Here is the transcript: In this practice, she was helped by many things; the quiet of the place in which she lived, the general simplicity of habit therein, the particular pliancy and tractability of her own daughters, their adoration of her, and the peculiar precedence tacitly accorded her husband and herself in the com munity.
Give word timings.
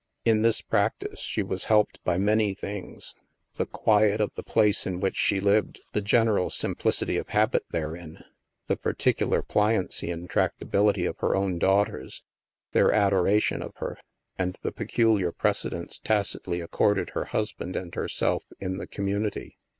In 0.25 0.41
this 0.41 0.61
practice, 0.61 1.19
she 1.19 1.43
was 1.43 1.65
helped 1.65 2.03
by 2.03 2.17
many 2.17 2.55
things; 2.55 3.13
the 3.57 3.67
quiet 3.67 4.19
of 4.19 4.31
the 4.33 4.41
place 4.41 4.87
in 4.87 4.99
which 4.99 5.15
she 5.15 5.39
lived, 5.39 5.79
the 5.93 6.01
general 6.01 6.49
simplicity 6.49 7.17
of 7.17 7.27
habit 7.27 7.65
therein, 7.69 8.23
the 8.65 8.75
particular 8.77 9.43
pliancy 9.43 10.09
and 10.09 10.27
tractability 10.27 11.05
of 11.05 11.19
her 11.19 11.35
own 11.35 11.59
daughters, 11.59 12.23
their 12.71 12.91
adoration 12.91 13.61
of 13.61 13.75
her, 13.75 13.95
and 14.39 14.57
the 14.63 14.71
peculiar 14.71 15.31
precedence 15.31 15.99
tacitly 15.99 16.61
accorded 16.61 17.11
her 17.11 17.25
husband 17.25 17.75
and 17.75 17.93
herself 17.93 18.43
in 18.59 18.77
the 18.77 18.87
com 18.87 19.05
munity. 19.05 19.51